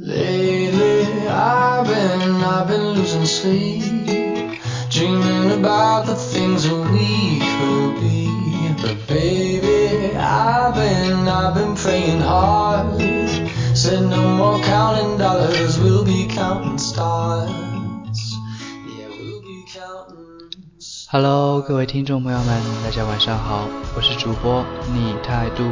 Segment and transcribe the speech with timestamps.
[0.00, 8.28] Lately, I've been, I've been losing sleep, dreaming about the things that we could be.
[8.82, 13.00] But baby, I've been, I've been praying hard.
[13.74, 17.48] Said no more counting dollars, we'll be counting stars.
[18.86, 20.50] Yeah, we'll be counting.
[20.78, 21.08] stars.
[21.10, 23.66] Hello，各位听众朋友们，大家晚上好，
[23.96, 25.64] 我是主播逆态度，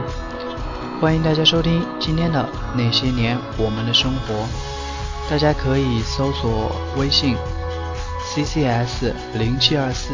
[1.01, 2.45] 欢迎大家收听今天的
[2.75, 4.45] 那些年我们的生活。
[5.29, 7.37] 大家可以搜索微信
[8.35, 10.11] CCS 零七二四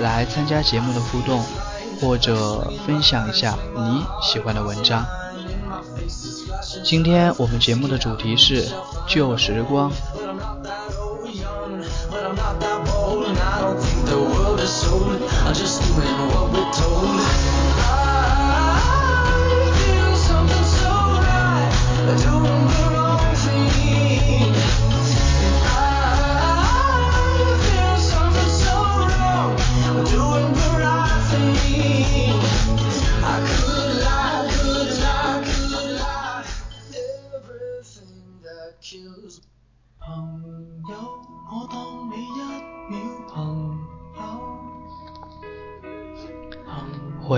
[0.00, 1.44] 来参加节目的互动，
[2.00, 5.04] 或者分享一下你喜欢的文章。
[6.82, 8.66] 今天我们节目的主题是
[9.06, 9.92] 旧时光。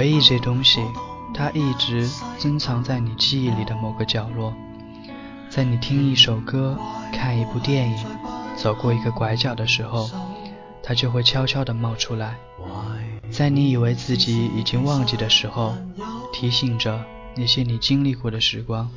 [0.09, 0.81] 回忆这东西，
[1.35, 4.55] 它一直珍藏在你记忆里的某个角落，
[5.51, 6.79] 在你听一首歌、
[7.13, 8.07] 看一部电影、
[8.57, 10.09] 走过一个拐角的时候，
[10.83, 12.39] 它就会悄悄地冒出来，
[13.31, 15.75] 在你以为自己已经忘记的时候，
[16.33, 17.05] 提醒着
[17.37, 18.89] 那些你经历过的时光。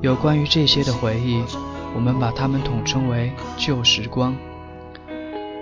[0.00, 1.44] 有关于这些的回忆，
[1.94, 4.34] 我们把它们统称为旧时光。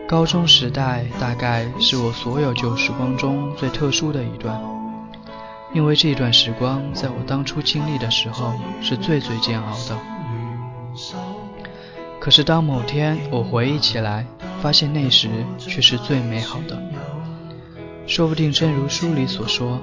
[0.08, 4.58] 高中时代大概是我所有旧时光中最特殊的一段，
[5.74, 9.98] 因为这段时光在我当初经历的时候是最最煎熬的。
[12.18, 14.24] 可是当某天我回忆起来，
[14.62, 16.82] 发现那时却是最美好的。
[18.06, 19.78] 说不定正如书里所说，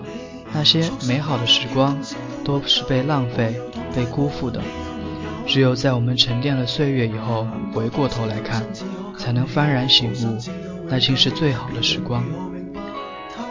[0.52, 1.96] 那些美好的时光
[2.44, 3.56] 都是被浪费、
[3.96, 4.59] 被辜负的。
[5.46, 8.63] 只有在我们沉淀了岁月以后，回过头来看，
[9.18, 10.38] 才能幡然醒悟，
[10.88, 12.24] 那竟是最好的时光。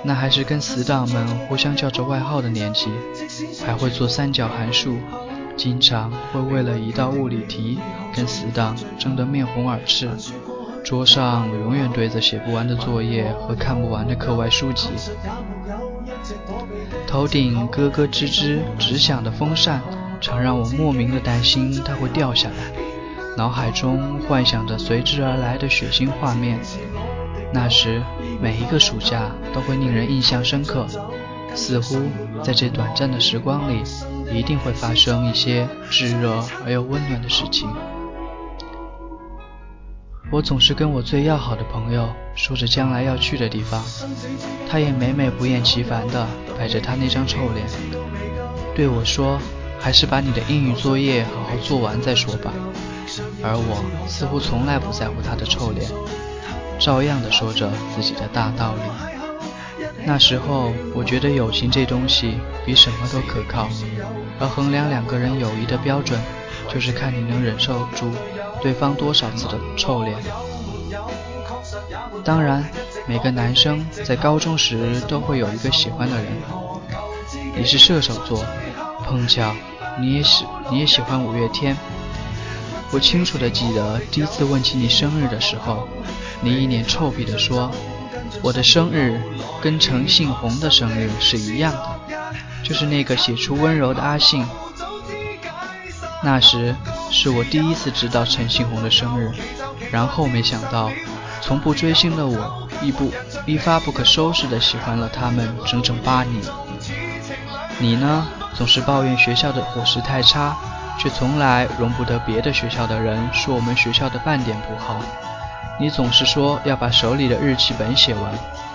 [0.03, 2.89] 那还是跟死党们互相叫着外号的年纪，
[3.65, 4.97] 还会做三角函数，
[5.57, 7.79] 经常会为了一道物理题
[8.15, 10.11] 跟死党争得面红耳赤。
[10.85, 14.91] 桌上永远堆着写不完的作业和看不完的课外书籍，
[17.07, 19.81] 头顶咯咯吱吱直响的风扇。
[20.21, 22.55] 常让我莫名的担心它会掉下来，
[23.37, 26.59] 脑海中幻想着随之而来的血腥画面。
[27.53, 28.03] 那时
[28.41, 30.87] 每一个暑假都会令人印象深刻，
[31.55, 32.03] 似乎
[32.43, 33.83] 在这短暂的时光里，
[34.33, 37.69] 一定会发生一些炙热而又温暖的事情。
[40.31, 43.83] 我总是跟我最要好的朋友说着将来要去的地方，
[44.69, 46.27] 他也每每不厌其烦地
[46.59, 47.67] 摆着他那张臭脸，
[48.75, 49.39] 对我说。
[49.81, 52.51] 还是把你的英语作业好好做完再说吧。
[53.45, 55.91] 而我似乎从来不在乎他的臭脸，
[56.79, 58.81] 照样的说着自己的大道理。
[60.07, 63.69] 那时候，我觉得友情这东西比什么都可靠，
[64.41, 66.19] 而衡量两个人友谊的标准，
[66.69, 68.11] 就是看你能忍受住
[68.63, 70.17] 对方多少次的臭脸。
[72.25, 72.65] 当然，
[73.07, 76.27] 每个男生在高中时都会有一个喜欢的人。
[77.57, 78.43] 你是射手座，
[79.05, 79.55] 碰巧。
[80.01, 81.77] 你也喜，你也喜欢五月天。
[82.91, 85.89] 我清楚的记得第一次问起你生日的时候，
[86.41, 87.71] 你一脸臭屁的说
[88.41, 89.21] ：“我的生日
[89.61, 91.99] 跟陈信宏的生日是一样的，
[92.63, 94.47] 就是那个写出温柔的阿信。”
[96.23, 96.75] 那时
[97.11, 99.33] 是我第一次知道陈信宏的生日，
[99.91, 100.91] 然后没想到，
[101.43, 103.13] 从不追星的我，一不
[103.45, 106.43] 一发不可收拾的喜欢了他们整整八年。
[107.81, 108.27] 你呢？
[108.55, 110.57] 总是抱怨学校的伙食太差，
[110.99, 115.01] 却从来容不得别的学校的人说我们学校的半点不好。
[115.81, 118.33] 你总是说要把手里的日记本写完，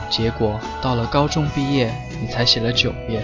[0.09, 3.23] 结果到了高中毕业，你才写了九页。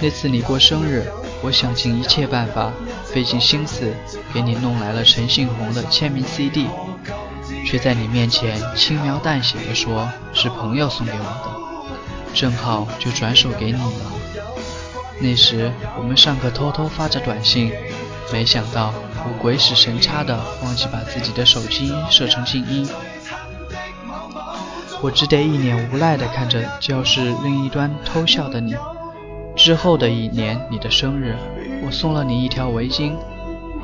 [0.00, 1.06] 那次你过生日，
[1.42, 2.72] 我想尽一切办法，
[3.04, 3.94] 费尽心思
[4.32, 6.68] 给你弄来了陈信宏的签名 CD，
[7.64, 14.17] 却在你面前轻描淡写的说是朋友送给我的，正好就转手给你了。
[15.20, 17.72] 那时我们上课偷偷发着短信，
[18.32, 18.94] 没想到
[19.24, 22.88] 我鬼使神差的忘记把自己的手机设成静音，
[25.02, 28.76] 我只得一脸无奈的看着教室另一端偷笑的你。
[29.56, 31.34] 之后的一年，你的生日，
[31.84, 33.16] 我送了你一条围巾，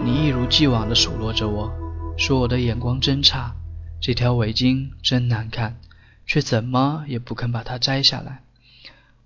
[0.05, 1.69] 你一如既往的数落着我，
[2.17, 3.53] 说我的眼光真差，
[4.01, 5.81] 这条围巾真难看，
[6.29, 8.44] 却怎么也不肯把它摘下来。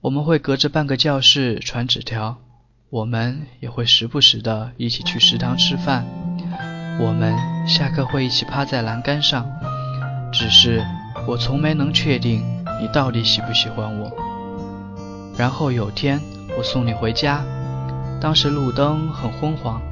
[0.00, 2.38] 我们会隔着半个教室传纸条，
[2.88, 6.06] 我们也会时不时的一起去食堂吃饭，
[7.00, 7.34] 我们
[7.66, 9.44] 下课会一起趴在栏杆上。
[10.32, 10.86] 只是
[11.26, 12.44] 我从没能确定
[12.80, 14.12] 你到底喜不喜欢我。
[15.36, 16.20] 然后有天
[16.56, 17.44] 我送你回家，
[18.20, 19.82] 当时路灯很昏黄。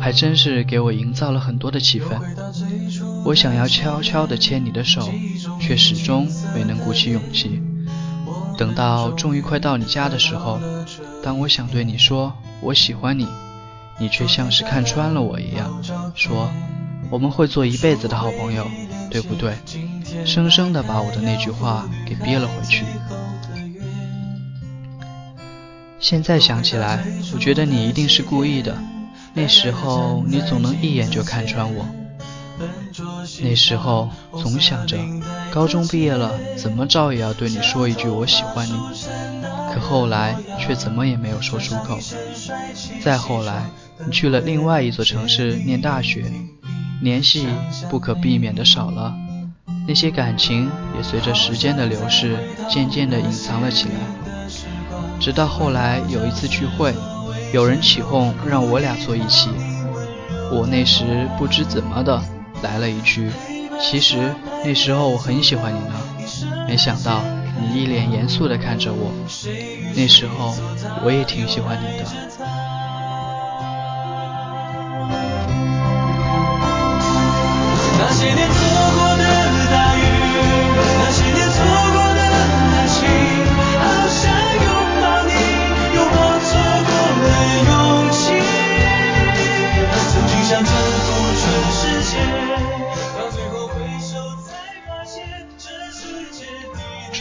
[0.00, 2.20] 还真是给我营造了很多的气氛。
[3.24, 5.08] 我想要悄悄地牵你的手，
[5.58, 7.62] 却始终没能鼓起勇气。
[8.56, 10.60] 等到终于快到你家的时候，
[11.22, 13.26] 当我想对你说我喜欢你，
[13.98, 15.82] 你却像是看穿了我一样，
[16.14, 16.50] 说
[17.10, 18.66] 我们会做一辈子的好朋友，
[19.10, 19.56] 对不对？
[20.24, 22.84] 生生的把我的那句话给憋了回去。
[25.98, 28.76] 现在想起来，我觉得你一定是故意的。
[29.32, 31.84] 那时候你总能一眼就看穿我，
[33.42, 34.96] 那时候总想着
[35.52, 38.72] 高中毕业了怎么着也要对你说一句我喜欢你，
[39.72, 41.98] 可后来却怎么也没有说出口。
[43.02, 43.66] 再后来
[44.06, 46.30] 你去了另外一座城市念大学，
[47.02, 47.48] 联系
[47.90, 49.14] 不可避免的少了，
[49.88, 52.36] 那些感情也随着时间的流逝
[52.68, 53.94] 渐渐的隐藏了起来，
[55.18, 56.94] 直到后来有一次聚会。
[57.52, 59.48] 有人起哄让我俩坐一起，
[60.50, 62.20] 我那时不知怎么的
[62.64, 63.30] 来了一句
[63.78, 64.34] ：“其实
[64.64, 65.94] 那时候我很喜欢你呢。”
[66.66, 67.22] 没想到
[67.60, 69.12] 你一脸严肃地看着我，
[69.94, 70.54] 那时候
[71.04, 72.04] 我也挺喜欢你的。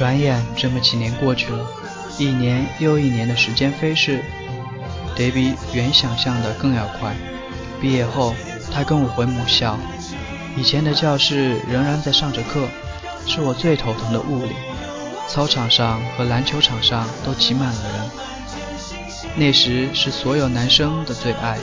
[0.04, 1.66] 转眼这么几年过去了，
[2.18, 4.22] 一年又一年的时间飞逝，
[5.16, 7.16] 得比原想象的更要快。
[7.80, 8.36] 毕业后，
[8.70, 9.80] 他跟我回母校。
[10.58, 12.68] 以前的教室仍然在上着课，
[13.26, 14.52] 是我最头疼的物理。
[15.30, 18.12] 操场上和篮球场上都挤满了人，
[19.38, 21.58] 那时是所有男生的最爱。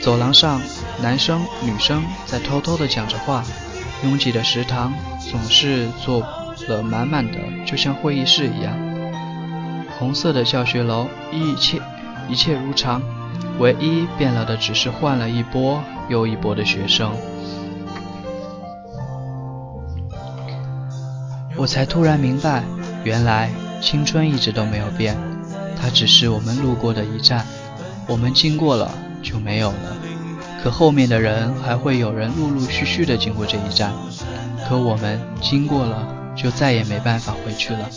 [0.00, 0.60] 走廊上，
[1.00, 3.44] 男生女生在偷偷地讲着话，
[4.02, 4.92] 拥挤的食堂
[5.30, 6.20] 总是坐
[6.68, 8.72] 了满满的，就像会议室一样。
[9.98, 11.80] 红色的教学楼，一切
[12.28, 13.02] 一切如常，
[13.58, 17.10] 唯一变了的只是换了一波又一波的学生。
[21.56, 22.62] 我才突然明白，
[23.02, 23.50] 原来
[23.80, 25.16] 青春一直都没有变，
[25.76, 27.44] 它只是我们路过的一站，
[28.06, 29.96] 我们经过了就没有了。
[30.62, 33.92] 可后面的人还会有人陆陆续续的经过这一站，
[34.68, 36.06] 可我们经过了
[36.40, 37.90] 就再也没办法回去了，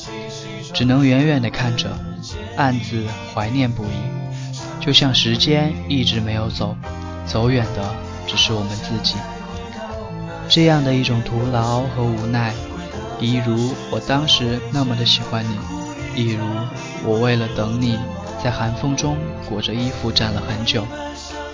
[0.74, 1.92] 只能远远的看着，
[2.58, 4.82] 暗自怀念不已。
[4.82, 6.76] 就像时间一直没有走，
[7.28, 7.96] 走远的
[8.26, 9.16] 只是我们自己。
[10.50, 12.52] 这样的一种徒劳和无奈。
[13.20, 16.44] 一如我当时那么的喜欢你，一如
[17.06, 18.00] 我为了等你
[18.44, 19.16] 在寒风中
[19.48, 20.84] 裹着衣服站了很久，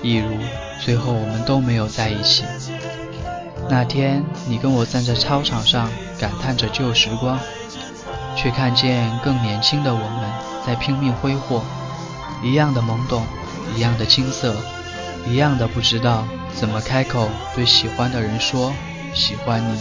[0.01, 0.37] 一如
[0.79, 2.45] 最后我们都没有在一起。
[3.69, 5.89] 那天你跟我站在操场上
[6.19, 7.39] 感叹着旧时光，
[8.35, 10.31] 却看见更年轻的我们
[10.65, 11.63] 在拼命挥霍，
[12.43, 13.25] 一样的懵懂，
[13.75, 14.55] 一样的青涩，
[15.27, 18.73] 一样的不知道怎么开口对喜欢的人说
[19.13, 19.79] 喜欢你。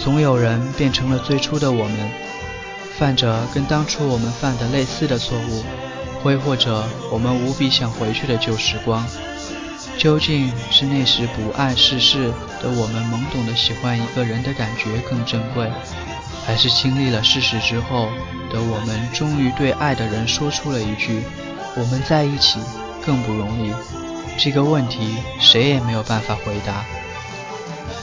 [0.00, 2.10] 总有人变成了最初的我们，
[2.98, 5.64] 犯着跟当初我们犯的类似的错误，
[6.22, 9.06] 挥霍着我们无比想回去的旧时光。
[9.98, 12.32] 究竟是那时不谙世事
[12.62, 15.70] 的我们懵懂的喜欢一个人的感觉更珍贵，
[16.46, 18.08] 还是经历了世事之后
[18.52, 21.22] 的我们终于对爱的人说出了一句
[21.76, 22.58] “我们在一起
[23.04, 23.72] 更不容易”？
[24.36, 26.84] 这个问题谁也没有办法回答。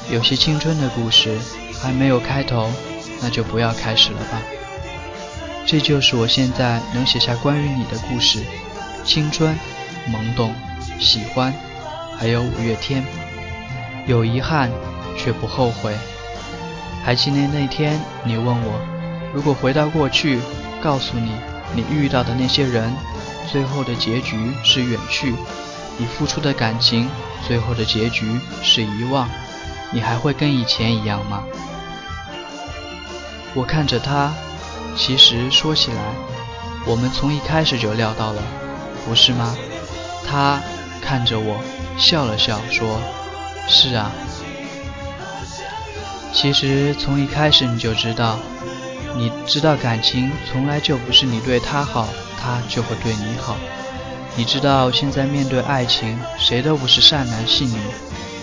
[0.09, 1.37] 有些青春的故事。
[1.81, 2.69] 还没有开头，
[3.23, 4.39] 那就不要开始了吧。
[5.65, 8.43] 这就是我现在能写下关于你的故事：
[9.03, 9.57] 青春、
[10.07, 10.53] 懵懂、
[10.99, 11.51] 喜欢，
[12.21, 13.03] 还有五月天。
[14.05, 14.69] 有遗憾，
[15.17, 15.97] 却不后悔。
[17.03, 18.79] 还记得那天你问我，
[19.33, 20.39] 如果回到过去，
[20.83, 21.31] 告诉你
[21.73, 22.93] 你遇到的那些人，
[23.51, 25.33] 最后的结局是远去；
[25.97, 27.09] 你付出的感情，
[27.47, 29.27] 最后的结局是遗忘，
[29.89, 31.43] 你还会跟以前一样吗？
[33.55, 34.31] 我看着他，
[34.95, 36.13] 其实说起来，
[36.85, 38.43] 我们从一开始就料到了，
[39.07, 39.57] 不是吗？
[40.29, 40.61] 他
[41.01, 41.59] 看着我，
[41.97, 43.01] 笑了笑，说
[43.67, 44.11] ：“是啊。”
[46.33, 48.39] 其实从一开始你就知道，
[49.17, 52.07] 你知道感情从来就不是你对他好，
[52.39, 53.57] 他就会对你好。
[54.37, 57.77] 你知道现在面对爱情，谁都不是善男信女，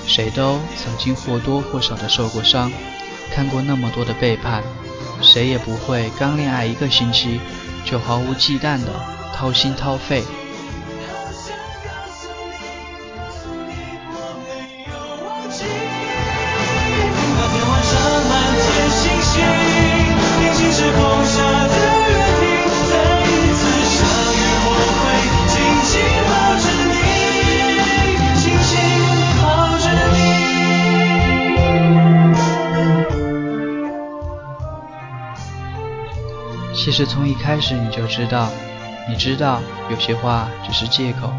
[0.06, 2.70] 谁都曾经或多或少的受过伤，
[3.34, 4.62] 看过那么多的背叛，
[5.22, 7.40] 谁也不会刚恋爱一个星期
[7.86, 8.90] 就毫无忌惮的
[9.34, 10.22] 掏心掏肺。
[36.88, 38.50] 其实从一开始你就知道，
[39.11, 41.30] 你知道有些话只是借口，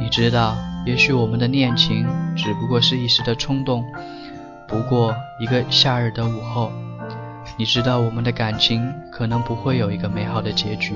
[0.00, 3.84] 你知道也许我们的恋情只不过是一时的冲动，
[4.66, 6.72] 不过一个夏日的午后，
[7.56, 10.94] 你知道我们的感情可能不会有一个美好的结局，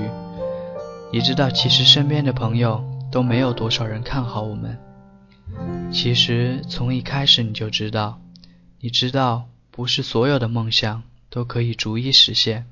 [1.13, 4.77] 你知道其实身边的朋友都没有多少人看好我们，
[5.93, 8.19] 其实从一开始你就知道，
[8.81, 12.65] 你知道不是所有的梦想都可以逐一实现。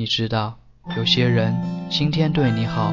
[0.00, 0.56] 你知道，
[0.96, 1.52] 有些人
[1.90, 2.92] 今天对你好，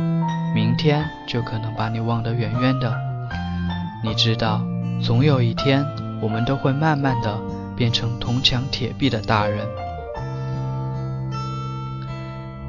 [0.56, 2.98] 明天就可能把你忘得远远的。
[4.04, 4.66] 你知道，
[5.04, 5.86] 总有一天，
[6.20, 7.40] 我们都会慢慢的
[7.78, 9.68] 变成铜墙铁壁的大人。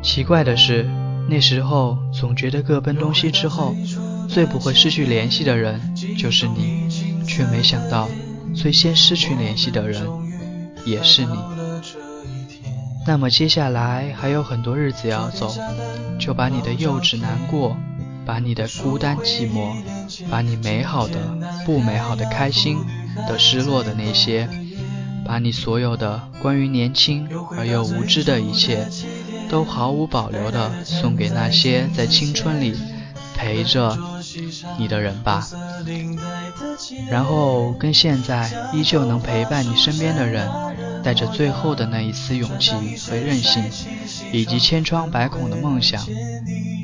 [0.02, 0.86] 奇怪的是，
[1.30, 3.74] 那时候总觉得各奔东西之后，
[4.28, 5.80] 最不会失去联系的人
[6.18, 6.86] 就是你，
[7.26, 8.06] 却没想到，
[8.54, 10.06] 最先失去联系的人
[10.84, 11.65] 也是你。
[13.06, 15.54] 那么接下来还有很多日子要走，
[16.18, 17.76] 就把你的幼稚难过，
[18.24, 19.76] 把你的孤单寂寞，
[20.28, 21.14] 把你美好的、
[21.64, 22.78] 不美好的、开心
[23.28, 24.48] 的、失落的那些，
[25.24, 28.88] 把你所有的关于年轻而又无知的一切，
[29.48, 32.74] 都毫无保留的送给那些在青春里
[33.36, 33.96] 陪着
[34.78, 35.46] 你的人吧。
[37.08, 40.50] 然后跟现在依旧能陪伴你身边的人。
[41.06, 43.62] 带着最后的那一丝勇气和韧性，
[44.32, 46.04] 以及千疮百孔的梦想，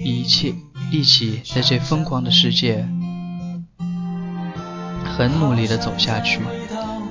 [0.04, 0.54] 一切
[0.92, 2.86] 一起在这疯狂的世界，
[5.16, 6.38] 很努力的走下去，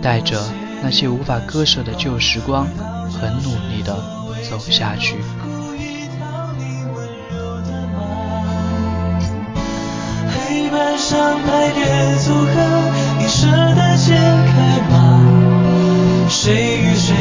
[0.01, 0.41] 带着
[0.82, 3.94] 那些无法割舍的旧时光，很努力的
[4.50, 5.18] 走下去。
[10.30, 12.56] 黑板上排列组合，
[13.20, 15.11] 你舍得解开吗？
[16.43, 17.20] 谁与谁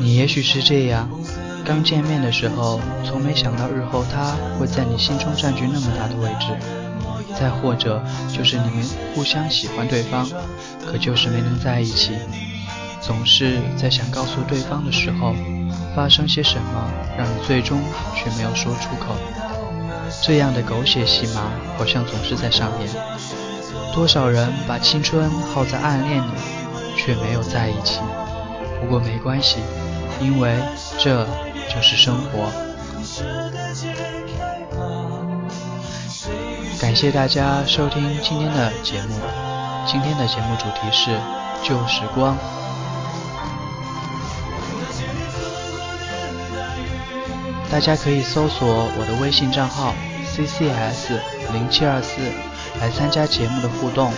[0.00, 1.08] 你也许是这样，
[1.64, 6.46] 刚见面的时候，从没想到日后他会在你心中占据那么大的位置。
[7.38, 8.02] 再或者，
[8.32, 10.28] 就是你们互相喜欢对方，
[10.84, 12.12] 可就是没能在一起。
[13.00, 15.34] 总是在想告诉对方的时候，
[15.94, 17.80] 发生些什么，让你最终
[18.16, 19.14] 却没有说出口。
[20.20, 22.88] 这样的狗血戏码，好像总是在上演。
[23.94, 26.30] 多少人把青春耗在暗恋里，
[26.98, 28.00] 却没有在一起。
[28.80, 29.60] 不过没关系。
[30.20, 30.58] 因为
[30.98, 31.24] 这
[31.68, 32.50] 就是生活。
[36.80, 39.14] 感谢大家收听今天的节目。
[39.86, 41.16] 今天的节目主题是
[41.62, 42.36] 旧时光。
[47.70, 48.66] 大家可以搜索
[48.98, 51.12] 我的微信账号 ccs
[51.52, 52.20] 零七二四
[52.80, 54.10] 来参加节目的互动，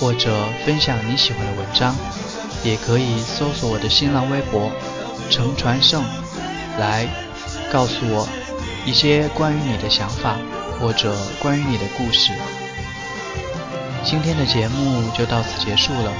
[0.00, 1.94] 或者分享你喜欢的文章，
[2.64, 4.72] 也可以搜索我的新浪微博
[5.28, 6.02] 程传胜
[6.78, 7.06] 来
[7.70, 8.26] 告诉我
[8.86, 10.38] 一些关于你的想法
[10.80, 12.32] 或者关于你的故事。
[14.02, 16.10] 今天的节目就到此结束了，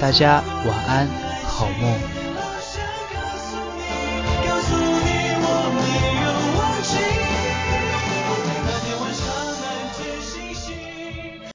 [0.00, 1.08] 大家晚安，
[1.44, 2.17] 好梦。